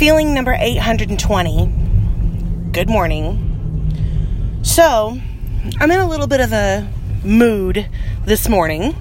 Feeling 0.00 0.32
number 0.32 0.56
820. 0.58 1.66
Good 2.72 2.88
morning. 2.88 4.62
So, 4.62 5.18
I'm 5.78 5.90
in 5.90 5.98
a 6.00 6.08
little 6.08 6.26
bit 6.26 6.40
of 6.40 6.54
a 6.54 6.90
mood 7.22 7.86
this 8.24 8.48
morning. 8.48 8.96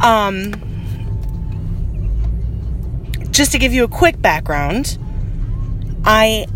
Um, 0.00 0.54
just 3.32 3.52
to 3.52 3.58
give 3.58 3.74
you 3.74 3.84
a 3.84 3.88
quick 3.88 4.18
background, 4.22 4.96
I 6.06 6.46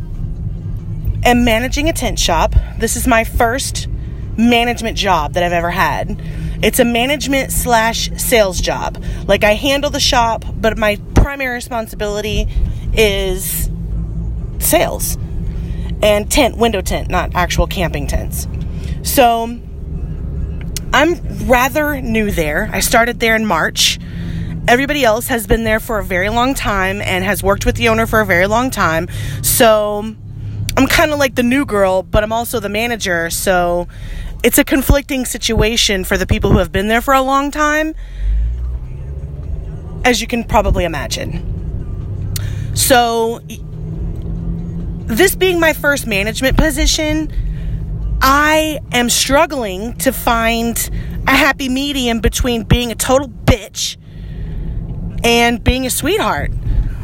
am 1.25 1.45
managing 1.45 1.91
a 1.91 1.93
tint 1.93 2.19
shop. 2.19 2.55
This 2.79 2.97
is 2.97 3.07
my 3.07 3.23
first 3.23 3.87
management 4.39 4.97
job 4.97 5.35
that 5.35 5.43
I've 5.43 5.53
ever 5.53 5.73
had. 5.73 6.19
It's 6.63 6.79
a 6.79 6.87
management 6.87 7.53
slash 7.53 8.11
sales 8.17 8.63
job. 8.63 9.05
Like 9.27 9.45
I 9.45 9.53
handle 9.53 9.91
the 9.91 10.01
shop, 10.01 10.47
but 10.57 10.79
my 10.79 10.99
primary 11.15 11.55
responsibility 11.55 12.49
is 12.95 13.71
sales 14.59 15.17
and 16.03 16.31
tint, 16.31 16.57
window 16.57 16.81
tint, 16.81 17.09
not 17.09 17.35
actual 17.35 17.67
camping 17.67 18.07
tents. 18.07 18.47
So 19.03 19.59
I'm 20.93 21.47
rather 21.47 22.01
new 22.01 22.31
there. 22.31 22.71
I 22.73 22.81
started 22.81 23.21
there 23.21 23.37
in 23.37 23.45
March. 23.45 23.99
Everybody 24.67 25.05
else 25.05 25.29
has 25.29 25.47
been 25.47 25.65
there 25.65 25.81
for 25.81 25.99
a 25.99 26.05
very 26.05 26.29
long 26.29 26.55
time 26.55 27.01
and 27.01 27.25
has 27.25 27.43
worked 27.43 27.65
with 27.65 27.77
the 27.77 27.89
owner 27.89 28.07
for 28.07 28.21
a 28.21 28.27
very 28.27 28.47
long 28.47 28.71
time. 28.71 29.09
So 29.43 30.15
I'm 30.77 30.87
kind 30.87 31.11
of 31.11 31.19
like 31.19 31.35
the 31.35 31.43
new 31.43 31.65
girl, 31.65 32.03
but 32.03 32.23
I'm 32.23 32.33
also 32.33 32.61
the 32.61 32.69
manager. 32.69 33.31
So 33.31 33.89
it's 34.45 34.59
a 34.59 34.65
conflicting 34.65 35.25
situation 35.25 36.05
for 36.05 36.17
the 36.17 36.27
people 36.27 36.53
who 36.53 36.59
have 36.59 36.71
been 36.71 36.89
there 36.89 37.01
for 37.01 37.15
a 37.15 37.23
long 37.23 37.51
time, 37.51 37.95
as 40.05 40.21
you 40.21 40.27
can 40.27 40.45
probably 40.45 40.85
imagine. 40.85 41.58
So, 42.79 43.41
this 45.09 45.35
being 45.35 45.59
my 45.59 45.73
first 45.73 46.07
management 46.07 46.57
position, 46.57 47.29
I 48.23 48.79
am 48.93 49.11
struggling 49.11 49.97
to 49.99 50.13
find 50.13 50.89
a 51.27 51.33
happy 51.33 51.69
medium 51.69 52.21
between 52.21 52.63
being 52.63 52.93
a 52.93 52.95
total 52.95 53.29
bitch 53.29 53.97
and 55.25 55.63
being 55.63 55.87
a 55.87 55.91
sweetheart. 55.91 56.53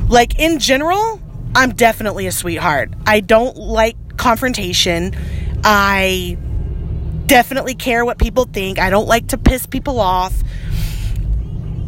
Like, 0.08 0.38
in 0.38 0.60
general, 0.60 1.20
I'm 1.56 1.72
definitely 1.72 2.28
a 2.28 2.32
sweetheart. 2.32 2.92
I 3.04 3.18
don't 3.18 3.56
like 3.56 3.96
confrontation. 4.16 5.12
I 5.64 6.38
definitely 7.26 7.74
care 7.74 8.04
what 8.04 8.18
people 8.18 8.44
think. 8.44 8.78
I 8.78 8.90
don't 8.90 9.08
like 9.08 9.26
to 9.28 9.38
piss 9.38 9.66
people 9.66 9.98
off. 9.98 10.40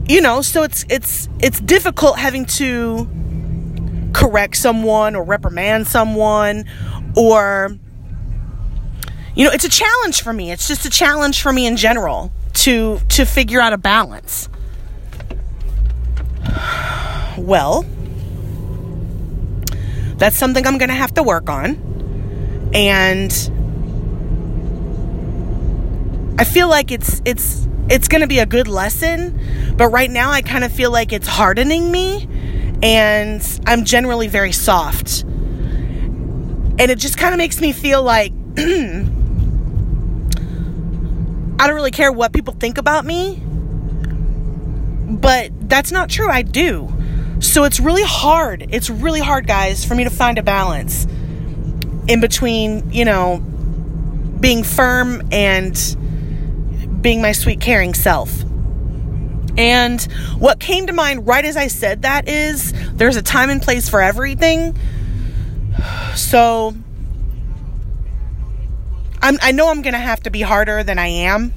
You 0.09 0.21
know, 0.21 0.43
so 0.43 0.65
it's 0.65 0.85
it's 0.89 1.29
it's 1.39 1.61
difficult 1.61 2.19
having 2.19 2.47
to 2.47 3.09
correct 4.17 4.57
someone 4.57 5.15
or 5.15 5.23
reprimand 5.23 5.87
someone 5.87 6.65
or 7.15 7.77
you 9.35 9.45
know, 9.45 9.51
it's 9.51 9.67
a 9.67 9.69
challenge 9.69 10.23
for 10.23 10.33
me. 10.33 10.51
It's 10.51 10.67
just 10.67 10.87
a 10.87 10.91
challenge 10.91 11.43
for 11.43 11.53
me 11.53 11.67
in 11.67 11.77
general 11.77 12.33
to 12.55 12.99
to 13.11 13.27
figure 13.27 13.61
out 13.61 13.73
a 13.73 13.79
balance. 13.79 14.49
Well, 17.39 17.85
that's 20.17 20.39
something 20.39 20.67
I'm 20.67 20.79
going 20.79 20.89
to 20.89 20.95
have 20.95 21.13
to 21.15 21.23
work 21.23 21.51
on. 21.51 22.71
And 22.73 23.31
I 26.39 26.45
feel 26.45 26.71
like 26.71 26.91
it's 26.91 27.21
it's 27.27 27.69
it's 27.91 28.09
going 28.09 28.23
to 28.23 28.27
be 28.27 28.39
a 28.39 28.47
good 28.47 28.69
lesson, 28.69 29.39
but 29.77 29.89
right 29.89 30.11
now 30.11 30.31
I 30.31 30.41
kind 30.41 30.65
of 30.65 30.73
feel 30.73 30.91
like 30.91 31.13
it's 31.13 31.29
hardening 31.29 31.93
me 31.93 32.27
and 32.83 33.61
I'm 33.67 33.85
generally 33.85 34.29
very 34.29 34.53
soft. 34.53 35.23
And 35.23 36.91
it 36.91 36.99
just 36.99 37.17
kind 37.17 37.33
of 37.33 37.39
makes 37.39 37.61
me 37.61 37.73
feel 37.73 38.03
like 38.03 38.33
I 38.59 39.05
don't 41.67 41.75
really 41.75 41.91
care 41.91 42.13
what 42.13 42.33
people 42.33 42.55
think 42.55 42.79
about 42.79 43.05
me. 43.05 43.43
But 45.09 45.69
that's 45.69 45.91
not 45.91 46.11
true. 46.11 46.29
I 46.29 46.43
do. 46.43 46.93
So 47.41 47.65
it's 47.65 47.81
really 47.81 48.05
hard. 48.05 48.67
It's 48.71 48.91
really 48.91 49.21
hard, 49.21 49.47
guys, 49.47 49.85
for 49.85 49.95
me 49.95 50.05
to 50.05 50.11
find 50.11 50.39
a 50.39 50.43
balance 50.43 51.07
in 52.09 52.21
between, 52.21 52.93
you 52.93 53.05
know, 53.05 53.39
being 54.41 54.63
firm 54.63 55.23
and 55.33 55.75
being 57.01 57.23
my 57.23 57.33
sweet, 57.33 57.61
caring 57.61 57.95
self. 57.95 58.46
And 59.57 60.03
what 60.39 60.61
came 60.61 60.87
to 60.87 60.93
mind 60.93 61.27
right 61.27 61.45
as 61.45 61.57
I 61.57 61.69
said 61.69 62.03
that 62.03 62.29
is 62.29 62.73
there's 62.95 63.17
a 63.17 63.23
time 63.23 63.51
and 63.51 63.63
place 63.63 63.89
for 63.89 64.01
everything. 64.01 64.77
So 66.15 66.75
I'm, 69.21 69.37
I 69.43 69.53
know 69.53 69.69
I'm 69.69 69.83
going 69.83 69.93
to 69.93 69.99
have 69.99 70.23
to 70.23 70.31
be 70.31 70.41
harder 70.41 70.83
than 70.83 70.99
I 70.99 71.09
am. 71.09 71.53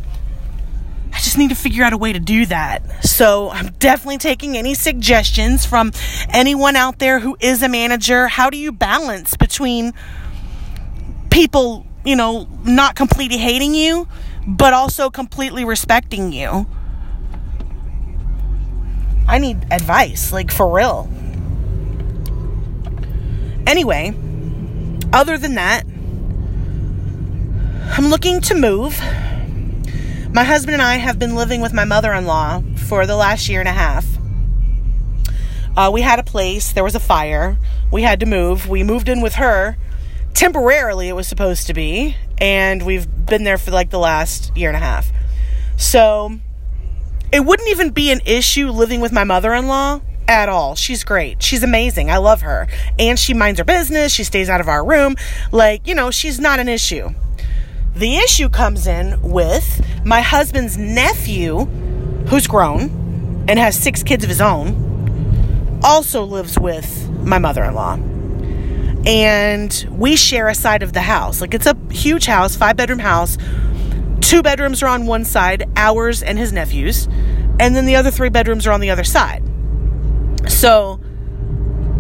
I 1.14 1.20
just 1.20 1.38
need 1.38 1.50
to 1.50 1.56
figure 1.56 1.86
out 1.86 1.94
a 1.94 1.98
way 1.98 2.12
to 2.12 2.20
do 2.20 2.46
that. 2.48 3.06
So 3.06 3.50
I'm 3.52 3.70
definitely 3.80 4.18
taking 4.18 4.58
any 4.58 4.74
suggestions 4.74 5.66
from 5.66 5.94
anyone 6.32 6.76
out 6.76 7.00
there 7.00 7.20
who 7.20 7.38
is 7.40 7.64
a 7.64 7.70
manager. 7.70 8.28
How 8.28 8.50
do 8.50 8.58
you 8.58 8.74
balance 8.74 9.38
between 9.38 9.94
people, 11.30 11.86
you 12.04 12.18
know, 12.18 12.50
not 12.66 12.98
completely 12.98 13.38
hating 13.38 13.74
you 13.74 14.10
but 14.50 14.74
also 14.74 15.10
completely 15.10 15.64
respecting 15.64 16.34
you. 16.34 16.66
I 19.30 19.38
need 19.38 19.68
advice, 19.72 20.34
like 20.34 20.52
for 20.52 20.68
real. 20.68 21.08
Anyway, 23.68 24.16
other 25.14 25.38
than 25.38 25.54
that, 25.54 25.84
I'm 27.92 28.08
looking 28.08 28.42
to 28.42 28.56
move. 28.56 29.00
My 30.34 30.44
husband 30.44 30.74
and 30.74 30.82
I 30.82 30.96
have 30.96 31.20
been 31.20 31.36
living 31.36 31.62
with 31.62 31.74
my 31.74 31.86
mother 31.86 32.12
in 32.14 32.26
law 32.26 32.64
for 32.76 33.06
the 33.06 33.16
last 33.16 33.48
year 33.50 33.60
and 33.60 33.70
a 33.70 33.74
half. 33.74 34.06
Uh, 35.78 35.92
we 35.94 36.02
had 36.02 36.18
a 36.18 36.24
place, 36.24 36.74
there 36.74 36.84
was 36.84 36.96
a 36.96 37.00
fire, 37.00 37.60
we 37.92 38.02
had 38.02 38.20
to 38.22 38.26
move. 38.26 38.68
We 38.68 38.84
moved 38.84 39.10
in 39.10 39.22
with 39.22 39.36
her 39.36 39.78
temporarily, 40.34 41.08
it 41.08 41.14
was 41.14 41.28
supposed 41.28 41.68
to 41.68 41.76
be, 41.76 42.16
and 42.40 42.84
we've 42.84 43.08
been 43.28 43.44
there 43.44 43.60
for 43.60 43.70
like 43.70 43.92
the 43.92 44.00
last 44.00 44.58
year 44.58 44.70
and 44.70 44.76
a 44.76 44.80
half. 44.80 45.12
So 45.78 46.40
it 47.32 47.46
wouldn't 47.46 47.70
even 47.70 47.92
be 47.92 48.12
an 48.12 48.22
issue 48.26 48.70
living 48.70 49.02
with 49.02 49.12
my 49.12 49.24
mother 49.24 49.54
in 49.54 49.68
law 49.68 50.02
at 50.28 50.50
all. 50.50 50.76
She's 50.76 51.04
great. 51.04 51.42
She's 51.42 51.64
amazing. 51.64 52.12
I 52.12 52.18
love 52.18 52.42
her. 52.42 52.68
And 52.98 53.18
she 53.18 53.34
minds 53.34 53.60
her 53.60 53.66
business. 53.66 54.12
She 54.12 54.24
stays 54.24 54.50
out 54.50 54.62
of 54.62 54.68
our 54.68 54.86
room. 54.86 55.16
Like, 55.52 55.86
you 55.88 55.96
know, 55.96 56.12
she's 56.12 56.40
not 56.40 56.60
an 56.60 56.68
issue. 56.68 57.10
The 57.96 58.18
issue 58.18 58.50
comes 58.50 58.88
in 58.88 59.20
with 59.22 59.86
my 60.06 60.22
husband's 60.22 60.78
nephew, 60.78 61.66
who's 62.30 62.48
grown 62.48 63.46
and 63.48 63.58
has 63.58 63.78
six 63.78 64.04
kids 64.04 64.24
of 64.24 64.30
his 64.30 64.42
own, 64.42 65.82
also 65.84 66.24
lives 66.24 66.58
with 66.60 67.10
my 67.24 67.40
mother 67.40 67.64
in 67.64 67.74
law 67.74 67.98
and 69.06 69.88
we 69.92 70.16
share 70.16 70.48
a 70.50 70.56
side 70.56 70.84
of 70.84 70.94
the 70.94 71.02
house. 71.02 71.42
Like 71.42 71.54
it's 71.54 71.66
a 71.66 71.76
huge 71.90 72.26
house, 72.26 72.56
five 72.56 72.76
bedroom 72.76 73.00
house. 73.00 73.38
Two 74.30 74.44
bedrooms 74.44 74.84
are 74.84 74.88
on 74.90 75.08
one 75.08 75.26
side, 75.26 75.68
ours 75.76 76.22
and 76.22 76.38
his 76.38 76.54
nephew's, 76.54 77.08
and 77.60 77.76
then 77.76 77.88
the 77.88 77.96
other 77.96 78.12
three 78.12 78.30
bedrooms 78.30 78.68
are 78.68 78.72
on 78.72 78.80
the 78.80 78.92
other 78.92 79.04
side. 79.04 79.42
So 80.48 81.00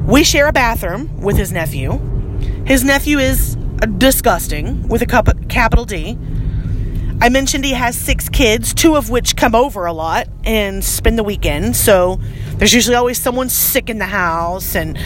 we 0.06 0.24
share 0.24 0.48
a 0.48 0.52
bathroom 0.52 1.22
with 1.22 1.38
his 1.38 1.52
nephew. 1.52 1.98
His 2.68 2.84
nephew 2.84 3.18
is 3.18 3.56
disgusting 3.98 4.88
with 4.88 5.02
a 5.02 5.08
cup, 5.08 5.28
capital 5.50 5.86
D. 5.86 6.20
I 7.20 7.30
mentioned 7.30 7.66
he 7.66 7.72
has 7.72 7.98
six 7.98 8.30
kids, 8.30 8.76
two 8.76 8.96
of 8.96 9.10
which 9.10 9.36
come 9.36 9.56
over 9.56 9.88
a 9.88 9.92
lot 9.92 10.28
and 10.44 10.84
spend 10.84 11.18
the 11.18 11.24
weekend. 11.24 11.76
So 11.76 12.20
there's 12.58 12.76
usually 12.76 12.96
always 12.96 13.20
someone 13.20 13.50
sick 13.50 13.90
in 13.90 13.98
the 13.98 14.06
house 14.06 14.76
and 14.76 15.00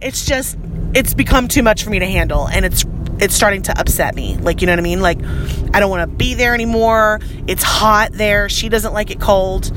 it's 0.00 0.24
just 0.24 0.56
it's 0.94 1.14
become 1.14 1.48
too 1.48 1.64
much 1.64 1.82
for 1.82 1.90
me 1.90 1.98
to 1.98 2.06
handle 2.06 2.46
and 2.48 2.64
it's 2.64 2.84
it's 3.20 3.34
starting 3.34 3.62
to 3.62 3.78
upset 3.78 4.14
me. 4.14 4.36
Like, 4.36 4.60
you 4.60 4.66
know 4.66 4.72
what 4.72 4.78
I 4.78 4.82
mean? 4.82 5.00
Like, 5.00 5.18
I 5.74 5.80
don't 5.80 5.90
want 5.90 6.08
to 6.08 6.16
be 6.16 6.34
there 6.34 6.54
anymore. 6.54 7.20
It's 7.46 7.62
hot 7.62 8.12
there. 8.12 8.48
She 8.48 8.68
doesn't 8.68 8.92
like 8.92 9.10
it 9.10 9.20
cold. 9.20 9.72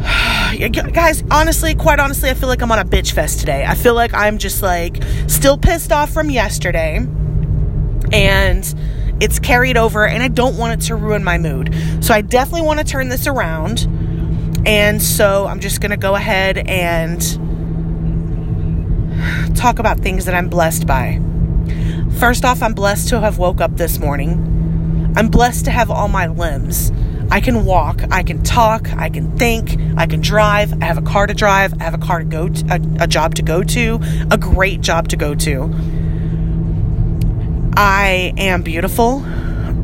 Guys, 0.92 1.22
honestly, 1.30 1.74
quite 1.74 1.98
honestly, 2.00 2.30
I 2.30 2.34
feel 2.34 2.48
like 2.48 2.62
I'm 2.62 2.72
on 2.72 2.78
a 2.78 2.84
bitch 2.84 3.12
fest 3.12 3.40
today. 3.40 3.64
I 3.66 3.74
feel 3.74 3.94
like 3.94 4.12
I'm 4.14 4.38
just 4.38 4.62
like 4.62 5.02
still 5.26 5.58
pissed 5.58 5.92
off 5.92 6.10
from 6.10 6.30
yesterday. 6.30 7.06
And 8.12 8.74
it's 9.20 9.38
carried 9.38 9.76
over, 9.76 10.06
and 10.06 10.22
I 10.22 10.28
don't 10.28 10.56
want 10.56 10.80
it 10.80 10.86
to 10.86 10.96
ruin 10.96 11.22
my 11.22 11.38
mood. 11.38 11.74
So 12.00 12.12
I 12.12 12.22
definitely 12.22 12.66
want 12.66 12.80
to 12.80 12.84
turn 12.84 13.08
this 13.08 13.26
around. 13.26 13.86
And 14.66 15.02
so 15.02 15.46
I'm 15.46 15.60
just 15.60 15.80
going 15.80 15.90
to 15.90 15.96
go 15.96 16.14
ahead 16.16 16.58
and 16.58 17.20
talk 19.56 19.78
about 19.78 20.00
things 20.00 20.24
that 20.24 20.34
I'm 20.34 20.48
blessed 20.48 20.86
by. 20.86 21.20
First 22.20 22.44
off, 22.44 22.62
I'm 22.62 22.74
blessed 22.74 23.08
to 23.08 23.20
have 23.20 23.38
woke 23.38 23.62
up 23.62 23.78
this 23.78 23.98
morning. 23.98 25.14
I'm 25.16 25.28
blessed 25.28 25.64
to 25.64 25.70
have 25.70 25.90
all 25.90 26.06
my 26.06 26.26
limbs. 26.26 26.92
I 27.30 27.40
can 27.40 27.64
walk, 27.64 28.02
I 28.10 28.22
can 28.22 28.42
talk, 28.42 28.92
I 28.92 29.08
can 29.08 29.38
think, 29.38 29.80
I 29.96 30.06
can 30.06 30.20
drive. 30.20 30.82
I 30.82 30.84
have 30.84 30.98
a 30.98 31.02
car 31.02 31.26
to 31.26 31.32
drive, 31.32 31.72
I 31.80 31.84
have 31.84 31.94
a 31.94 31.98
car 31.98 32.18
to 32.18 32.26
go 32.26 32.50
to, 32.50 32.66
a, 32.74 33.04
a 33.04 33.06
job 33.06 33.36
to 33.36 33.42
go 33.42 33.62
to, 33.62 34.00
a 34.30 34.36
great 34.36 34.82
job 34.82 35.08
to 35.08 35.16
go 35.16 35.34
to. 35.34 35.72
I 37.74 38.34
am 38.36 38.60
beautiful. 38.60 39.22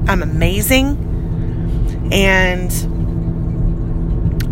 I'm 0.07 0.23
amazing. 0.23 0.99
And 2.13 2.71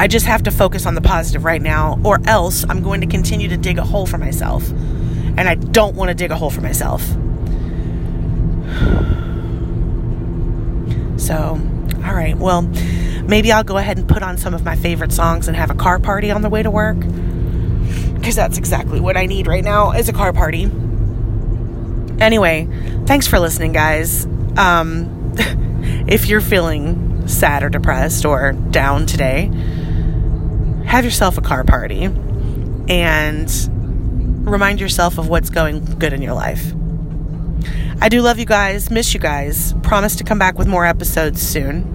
I 0.01 0.07
just 0.07 0.25
have 0.25 0.45
to 0.45 0.51
focus 0.51 0.87
on 0.87 0.95
the 0.95 1.03
positive 1.03 1.45
right 1.45 1.61
now, 1.61 2.01
or 2.03 2.19
else 2.25 2.65
I'm 2.67 2.83
going 2.83 3.03
to 3.03 3.07
continue 3.07 3.49
to 3.49 3.59
dig 3.59 3.77
a 3.77 3.85
hole 3.85 4.07
for 4.07 4.17
myself. 4.17 4.71
And 4.71 5.51
I 5.51 5.57
don't 5.57 5.97
want 5.97 6.09
to 6.09 6.15
dig 6.15 6.31
a 6.31 6.37
hole 6.37 6.49
for 6.49 6.63
myself. 6.63 7.07
So, 11.25 11.59
all 12.05 12.15
right, 12.15 12.37
well, 12.37 12.63
maybe 12.63 13.51
I'll 13.51 13.65
go 13.65 13.79
ahead 13.79 13.97
and 13.97 14.07
put 14.07 14.23
on 14.23 14.37
some 14.37 14.53
of 14.53 14.63
my 14.63 14.77
favorite 14.77 15.11
songs 15.11 15.49
and 15.49 15.57
have 15.57 15.71
a 15.71 15.75
car 15.75 15.99
party 15.99 16.31
on 16.31 16.43
the 16.43 16.51
way 16.51 16.63
to 16.63 16.71
work. 16.71 16.99
Because 16.99 18.35
that's 18.35 18.59
exactly 18.59 19.01
what 19.01 19.17
I 19.17 19.25
need 19.25 19.47
right 19.47 19.65
now 19.65 19.93
is 19.93 20.09
a 20.09 20.13
car 20.13 20.35
party. 20.35 20.65
Anyway, 22.21 22.69
thanks 23.07 23.27
for 23.27 23.39
listening, 23.39 23.73
guys. 23.73 24.27
Um, 24.59 25.33
if 26.07 26.27
you're 26.27 26.43
feeling 26.43 27.27
sad 27.27 27.63
or 27.63 27.71
depressed 27.71 28.27
or 28.27 28.53
down 28.53 29.07
today, 29.07 29.51
have 30.85 31.05
yourself 31.05 31.39
a 31.39 31.41
car 31.41 31.65
party 31.65 32.05
and 32.05 33.51
remind 34.47 34.79
yourself 34.79 35.17
of 35.17 35.29
what's 35.29 35.49
going 35.49 35.83
good 35.99 36.13
in 36.13 36.21
your 36.21 36.35
life. 36.35 36.73
I 38.01 38.09
do 38.09 38.21
love 38.21 38.39
you 38.39 38.45
guys, 38.45 38.91
miss 38.91 39.15
you 39.15 39.21
guys. 39.21 39.75
Promise 39.83 40.17
to 40.17 40.25
come 40.25 40.39
back 40.39 40.59
with 40.59 40.67
more 40.67 40.85
episodes 40.85 41.41
soon. 41.41 41.94